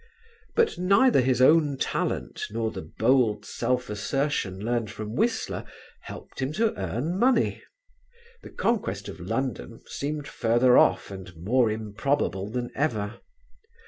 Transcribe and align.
But 0.55 0.79
neither 0.79 1.21
his 1.21 1.43
own 1.43 1.77
talent 1.77 2.47
nor 2.49 2.71
the 2.71 2.81
bold 2.81 3.45
self 3.45 3.87
assertion 3.87 4.57
learned 4.59 4.89
from 4.89 5.13
Whistler 5.13 5.63
helped 6.01 6.39
him 6.41 6.51
to 6.53 6.73
earn 6.75 7.19
money; 7.19 7.61
the 8.41 8.49
conquest 8.49 9.07
of 9.09 9.19
London 9.19 9.79
seemed 9.85 10.27
further 10.27 10.75
off 10.75 11.11
and 11.11 11.35
more 11.35 11.69
improbable 11.69 12.49
than 12.49 12.71
ever. 12.73 13.19